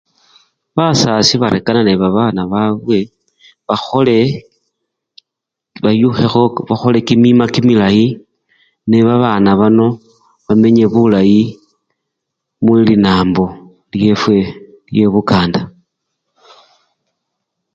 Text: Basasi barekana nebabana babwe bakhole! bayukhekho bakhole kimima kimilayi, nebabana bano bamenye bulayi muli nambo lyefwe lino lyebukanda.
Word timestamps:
Basasi 0.75 1.33
barekana 1.41 1.81
nebabana 1.83 2.41
babwe 2.53 2.99
bakhole! 3.67 4.19
bayukhekho 5.83 6.41
bakhole 6.69 6.99
kimima 7.07 7.45
kimilayi, 7.53 8.05
nebabana 8.89 9.49
bano 9.61 9.87
bamenye 10.45 10.85
bulayi 10.93 11.41
muli 12.63 12.95
nambo 13.03 13.45
lyefwe 13.97 14.35
lino 14.39 14.55
lyebukanda. 14.93 15.61